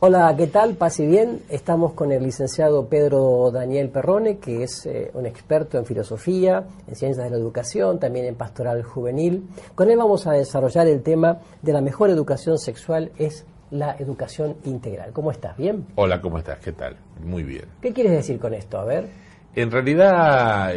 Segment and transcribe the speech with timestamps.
[0.00, 0.76] Hola, ¿qué tal?
[0.76, 1.42] Paz y bien.
[1.48, 6.94] Estamos con el licenciado Pedro Daniel Perrone, que es eh, un experto en filosofía, en
[6.94, 9.48] ciencias de la educación, también en pastoral juvenil.
[9.74, 14.54] Con él vamos a desarrollar el tema de la mejor educación sexual es la educación
[14.66, 15.10] integral.
[15.12, 15.56] ¿Cómo estás?
[15.56, 15.84] ¿Bien?
[15.96, 16.60] Hola, ¿cómo estás?
[16.60, 16.94] ¿Qué tal?
[17.24, 17.64] Muy bien.
[17.82, 18.78] ¿Qué quieres decir con esto?
[18.78, 19.08] A ver.
[19.56, 20.74] En realidad,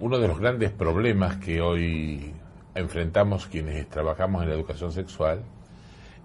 [0.00, 2.32] uno de los grandes problemas que hoy
[2.74, 5.44] enfrentamos quienes trabajamos en la educación sexual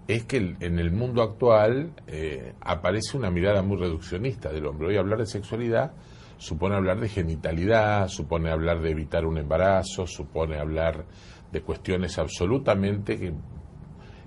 [0.08, 4.88] es que en el mundo actual eh, aparece una mirada muy reduccionista del hombre.
[4.88, 5.92] Hoy hablar de sexualidad
[6.38, 11.04] supone hablar de genitalidad, supone hablar de evitar un embarazo, supone hablar
[11.52, 13.34] de cuestiones absolutamente que,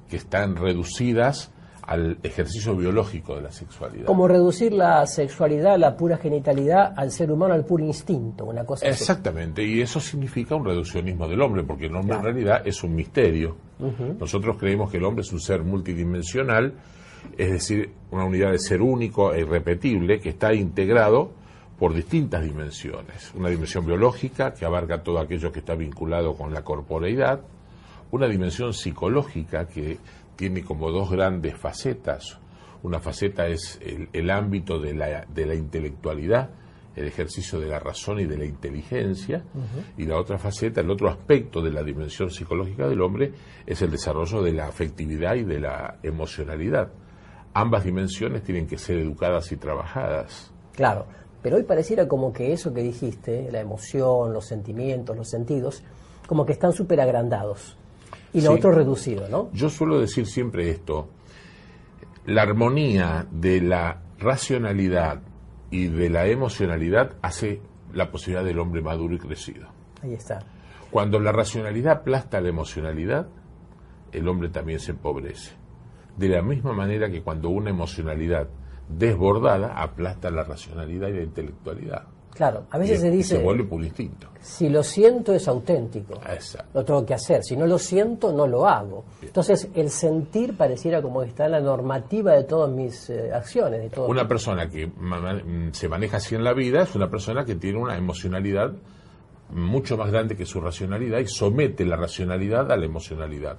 [0.08, 1.52] que están reducidas
[1.92, 4.06] al ejercicio biológico de la sexualidad.
[4.06, 8.88] Como reducir la sexualidad, la pura genitalidad, al ser humano al puro instinto, una cosa
[8.88, 12.96] Exactamente, y eso significa un reduccionismo del hombre, porque el hombre en realidad es un
[12.96, 13.58] misterio.
[14.18, 16.76] Nosotros creemos que el hombre es un ser multidimensional,
[17.38, 21.32] es decir, una unidad de ser único e irrepetible que está integrado
[21.78, 23.34] por distintas dimensiones.
[23.36, 27.42] Una dimensión biológica que abarca todo aquello que está vinculado con la corporeidad,
[28.12, 29.98] una dimensión psicológica que
[30.36, 32.40] tiene como dos grandes facetas.
[32.84, 33.80] Una faceta es
[34.12, 36.50] el, ámbito de la, de la, intelectualidad,
[36.96, 39.44] el ejercicio de la razón y de la inteligencia,
[39.98, 43.32] y la otra faceta, el otro aspecto de la dimensión psicológica del hombre
[43.68, 46.92] es el desarrollo de la afectividad y de la emocionalidad.
[47.54, 50.52] Ambas dimensiones tienen que ser educadas y trabajadas.
[50.74, 51.06] Claro,
[51.44, 55.84] pero hoy pareciera como que eso que dijiste, la emoción, los sentimientos, los sentidos,
[56.26, 57.78] como que están súper agrandados
[58.34, 59.50] y lo otro reducido, ¿no?
[59.54, 61.10] Yo suelo decir siempre esto,
[62.26, 65.22] la armonía de la racionalidad
[65.70, 67.62] y de la emocionalidad hace
[67.94, 69.68] la posibilidad del hombre maduro y crecido.
[70.02, 70.40] Ahí está.
[70.92, 73.28] Cuando la racionalidad aplasta la emocionalidad,
[74.12, 75.54] el hombre también se empobrece.
[76.18, 78.50] De la misma manera que cuando una emocionalidad
[78.90, 82.08] desbordada aplasta la racionalidad y la intelectualidad.
[82.34, 83.38] Claro, a veces se dice...
[83.38, 84.28] Se vuelve por instinto.
[84.40, 86.20] Si lo siento es auténtico.
[86.74, 87.44] Lo tengo que hacer.
[87.44, 89.06] Si no lo siento, no lo hago.
[89.22, 93.92] Entonces, el sentir pareciera como que está en la normativa de todas mis eh, acciones.
[93.92, 94.92] De una persona que
[95.74, 98.74] se maneja así en la vida es una persona que tiene una emocionalidad
[99.52, 103.58] mucho más grande que su racionalidad y somete la racionalidad a la emocionalidad.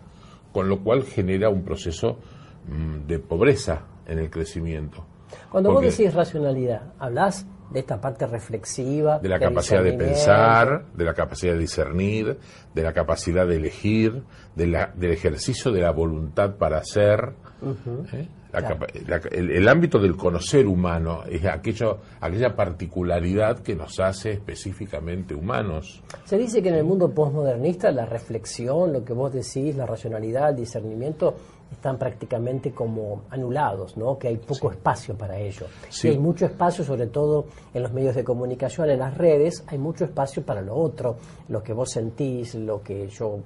[0.52, 2.18] Con lo cual genera un proceso
[2.66, 5.04] mm, de pobreza en el crecimiento.
[5.50, 9.18] Cuando vos decís racionalidad, ¿hablas de esta parte reflexiva.
[9.18, 12.38] De la capacidad de pensar, de la capacidad de discernir,
[12.74, 14.22] de la capacidad de elegir,
[14.54, 17.32] de la, del ejercicio de la voluntad para hacer.
[18.12, 18.28] ¿eh?
[19.30, 26.02] el, ámbito del conocer humano es aquello, aquella particularidad que nos hace específicamente humanos.
[26.24, 30.50] Se dice que en el mundo postmodernista la reflexión, lo que vos decís, la racionalidad,
[30.50, 31.34] el discernimiento,
[31.72, 34.18] están prácticamente como anulados, ¿no?
[34.18, 35.66] que hay poco espacio para ello.
[36.02, 39.78] Y hay mucho espacio, sobre todo en los medios de comunicación, en las redes, hay
[39.78, 41.16] mucho espacio para lo otro,
[41.48, 43.40] lo que vos sentís, lo que yo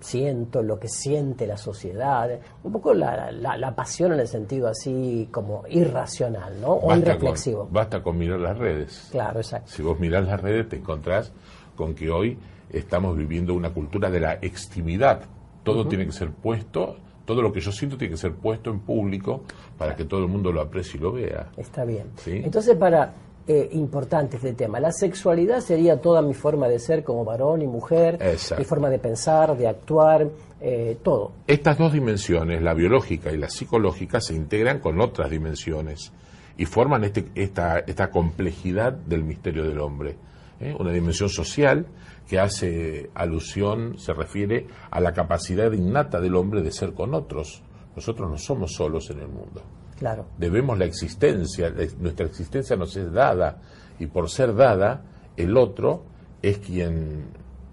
[0.00, 2.28] siento, lo que siente la sociedad,
[2.62, 6.72] un poco la, la, pasión en el sentido así como irracional, ¿no?
[6.72, 7.66] O irreflexivo.
[7.70, 9.08] basta con mirar las redes.
[9.10, 9.70] Claro, exacto.
[9.70, 11.32] Si vos mirás las redes te encontrás
[11.74, 12.38] con que hoy
[12.70, 15.22] estamos viviendo una cultura de la extimidad.
[15.62, 16.96] Todo tiene que ser puesto
[17.28, 19.42] todo lo que yo siento tiene que ser puesto en público
[19.76, 21.50] para que todo el mundo lo aprecie y lo vea.
[21.58, 22.06] Está bien.
[22.24, 23.12] Entonces, para
[23.46, 27.66] eh, importante este tema, la sexualidad sería toda mi forma de ser como varón y
[27.66, 28.18] mujer,
[28.56, 30.26] mi forma de pensar, de actuar,
[30.62, 31.32] eh, todo.
[31.46, 36.10] Estas dos dimensiones, la biológica y la psicológica, se integran con otras dimensiones
[36.56, 40.16] y forman este, esta, esta complejidad del misterio del hombre.
[40.60, 40.74] ¿Eh?
[40.78, 41.86] Una dimensión social
[42.28, 47.62] que hace alusión, se refiere a la capacidad innata del hombre de ser con otros.
[47.96, 49.62] Nosotros no somos solos en el mundo.
[49.98, 50.26] Claro.
[50.36, 53.60] Debemos la existencia, nuestra existencia nos es dada
[53.98, 55.02] y por ser dada,
[55.36, 56.04] el otro
[56.40, 57.26] es quien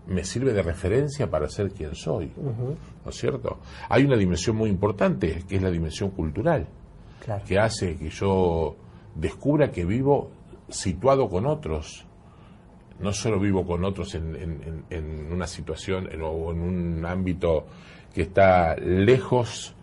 [0.07, 2.31] me sirve de referencia para ser quien soy.
[2.35, 3.59] ¿No es cierto?
[3.89, 6.67] Hay una dimensión muy importante, que es la dimensión cultural,
[7.45, 8.75] que hace que yo
[9.15, 10.31] descubra que vivo
[10.69, 12.05] situado con otros,
[12.99, 17.65] no solo vivo con otros en, en, una situación o en un ámbito
[18.13, 19.73] que está lejos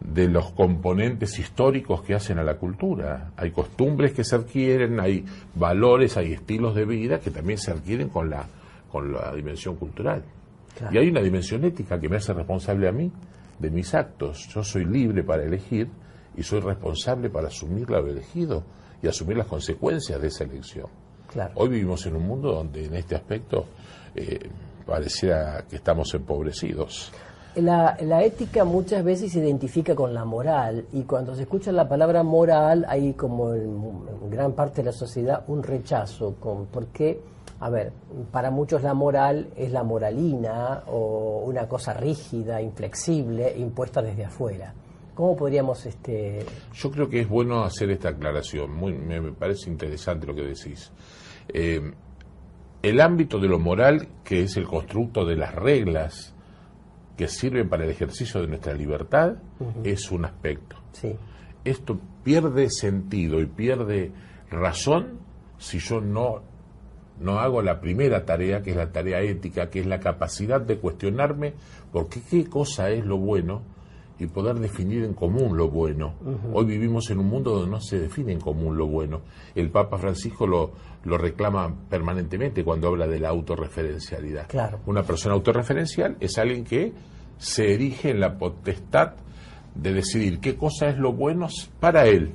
[0.00, 3.32] de los componentes históricos que hacen a la cultura.
[3.36, 8.08] Hay costumbres que se adquieren, hay valores, hay estilos de vida que también se adquieren
[8.08, 8.46] con la,
[8.90, 10.22] con la dimensión cultural.
[10.92, 13.10] Y hay una dimensión ética que me hace responsable a mí
[13.58, 14.48] de mis actos.
[14.48, 15.88] Yo soy libre para elegir
[16.36, 18.62] y soy responsable para asumir lo elegido
[19.02, 20.86] y asumir las consecuencias de esa elección.
[21.54, 23.66] Hoy vivimos en un mundo donde en este aspecto
[24.14, 24.48] eh,
[24.86, 27.12] pareciera que estamos empobrecidos.
[27.56, 31.88] La, la, ética muchas veces se identifica con la moral y cuando se escucha la
[31.88, 37.18] palabra moral hay como en, gran parte de la sociedad un rechazo con porque
[37.60, 37.92] a ver
[38.30, 44.74] para muchos la moral es la moralina o una cosa rígida inflexible impuesta desde afuera
[45.16, 48.70] cómo podríamos este yo creo que es bueno hacer esta aclaración.
[48.72, 50.92] Muy me, parece interesante lo que decís.
[51.48, 51.80] Eh,
[52.82, 56.34] el ámbito de lo moral que es el constructo de las reglas
[57.16, 59.36] que sirven para el ejercicio de nuestra libertad
[59.82, 60.76] es un aspecto.
[61.64, 64.12] Esto pierde sentido y pierde
[64.50, 65.18] razón
[65.56, 66.42] si yo no,
[67.18, 70.78] no hago la primera tarea, que es la tarea ética, que es la capacidad de
[70.78, 71.54] cuestionarme
[71.90, 73.62] por qué, qué cosa es lo bueno
[74.18, 76.14] y poder definir en común lo bueno.
[76.52, 79.20] Hoy vivimos en un mundo donde no se define en común lo bueno.
[79.54, 80.72] El Papa Francisco lo,
[81.04, 84.48] lo reclama permanentemente cuando habla de la autorreferencialidad.
[84.48, 84.80] Claro.
[84.86, 86.92] Una persona autorreferencial es alguien que
[87.38, 89.12] se erige en la potestad
[89.74, 91.48] de decidir qué cosa es lo bueno
[91.78, 92.32] para él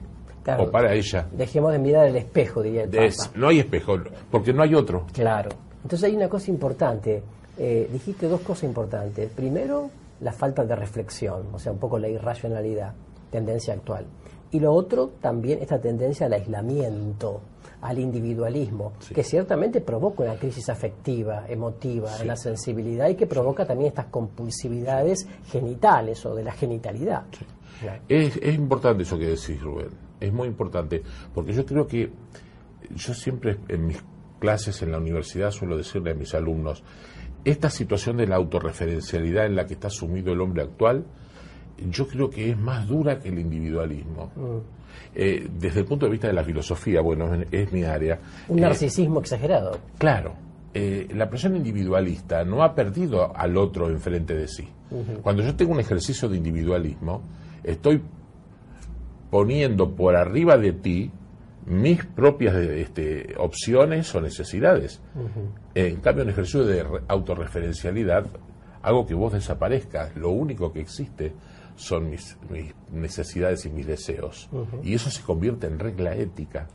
[0.57, 1.27] o para ella.
[1.31, 3.31] Dejemos de mirar el espejo, diría el Papa.
[3.35, 3.97] no hay espejo,
[4.29, 5.07] porque no hay otro.
[5.13, 5.49] Claro.
[5.83, 7.23] Entonces hay una cosa importante.
[7.57, 9.29] Eh, dijiste dos cosas importantes.
[9.31, 9.89] Primero,
[10.21, 12.93] la falta de reflexión, o sea, un poco la irracionalidad,
[13.29, 14.05] tendencia actual.
[14.51, 17.41] Y lo otro, también esta tendencia al aislamiento,
[17.81, 23.65] al individualismo, que ciertamente provoca una crisis afectiva, emotiva, en la sensibilidad y que provoca
[23.65, 27.23] también estas compulsividades genitales o de la genitalidad.
[28.07, 29.89] Es, es importante eso que decís, Rubén,
[30.19, 31.01] es muy importante,
[31.33, 32.11] porque yo creo que
[32.93, 34.03] yo siempre en mis
[34.39, 36.83] clases en la universidad suelo decirle a mis alumnos,
[37.45, 41.05] esta situación de la autorreferencialidad en la que está sumido el hombre actual,
[41.89, 44.31] yo creo que es más dura que el individualismo.
[44.35, 44.81] Mm.
[45.15, 48.19] Eh, desde el punto de vista de la filosofía, bueno, es, mi área.
[48.47, 49.77] Un eh, narcisismo exagerado.
[49.97, 50.33] Claro.
[50.73, 54.69] Eh, la presión individualista no ha perdido al otro enfrente de sí.
[55.21, 57.21] Cuando yo tengo un ejercicio de individualismo,
[57.63, 58.01] estoy
[59.29, 61.11] poniendo por arriba de ti
[61.65, 65.01] mis propias este, opciones o necesidades.
[65.75, 68.25] En cambio, en ejercicio de autorreferencialidad,
[68.81, 70.15] hago que vos desaparezcas.
[70.15, 71.33] Lo único que existe
[71.75, 72.37] son mis,
[72.91, 74.49] necesidades y mis deseos.
[74.83, 76.67] Y eso se convierte en regla ética.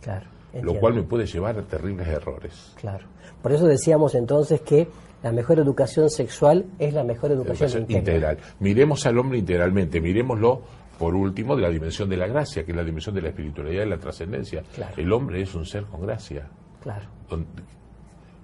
[0.62, 2.72] lo cual me puede llevar a terribles errores.
[2.76, 3.06] Claro.
[3.42, 4.88] Por eso decíamos entonces que
[5.22, 8.38] la mejor educación sexual es la mejor educación, integral.
[8.60, 10.62] Miremos al hombre integralmente, miremoslo
[10.98, 13.84] por último, de la dimensión de la gracia, que es la dimensión de la espiritualidad
[13.84, 14.62] y la trascendencia.
[14.96, 16.48] El hombre es un ser con gracia.
[16.82, 17.06] Claro.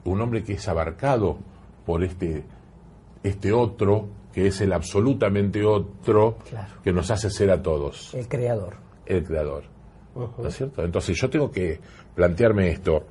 [0.04, 1.38] Un hombre que es abarcado
[1.86, 2.44] por este,
[3.22, 6.38] este otro, que es el absolutamente otro,
[6.82, 8.14] que nos hace ser a todos.
[8.14, 8.76] El creador.
[9.06, 9.64] El creador.
[10.14, 10.84] ¿No es cierto?
[10.84, 11.80] Entonces yo tengo que
[12.14, 13.06] plantearme esto.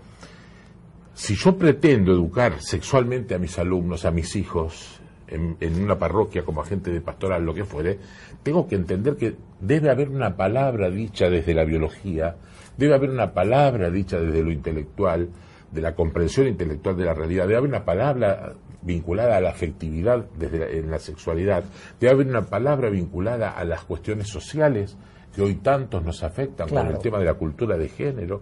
[1.13, 5.01] Si yo pretendo educar sexualmente a mis alumnos, a mis hijos,
[5.31, 7.98] en, una parroquia como agente de pastoral, lo que fuere,
[8.44, 12.36] tengo que entender que debe haber una palabra dicha desde la biología,
[12.78, 15.30] debe haber una palabra dicha desde lo intelectual,
[15.72, 20.25] de la comprensión intelectual de la realidad, debe haber una palabra vinculada a la afectividad
[20.38, 21.63] desde en la sexualidad,
[22.00, 24.98] debe haber una palabra vinculada a las cuestiones sociales
[25.33, 28.42] que hoy tantos nos afectan con el tema de la cultura de género,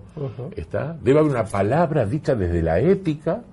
[0.56, 0.98] ¿está?
[1.00, 3.44] Debe haber una palabra dicha desde la ética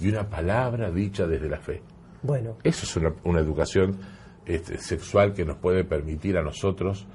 [0.00, 1.82] y una palabra dicha desde la fe.
[2.26, 2.56] Bueno.
[2.64, 3.98] Eso es una, educación
[4.44, 7.06] este, sexual que nos puede permitir a nosotros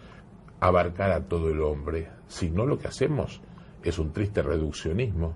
[0.60, 2.10] abarcar a todo el hombre.
[2.28, 3.42] Si no, lo que hacemos
[3.84, 5.36] es un triste reduccionismo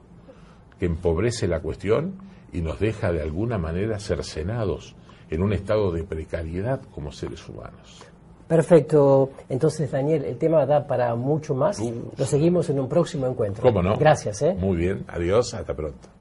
[0.80, 2.16] que empobrece la cuestión
[2.52, 4.96] y nos deja de alguna manera cercenados
[5.30, 8.06] en un estado de precariedad como seres humanos.
[8.48, 9.32] Perfecto.
[9.50, 11.80] Entonces, Daniel, el tema da para mucho más.
[11.82, 13.64] Lo seguimos en un próximo encuentro.
[13.64, 13.98] ¿Cómo no?
[13.98, 14.42] Gracias.
[14.44, 14.56] ¿eh?
[14.58, 15.04] Muy bien.
[15.08, 15.54] Adiós.
[15.54, 16.16] Hasta pronto.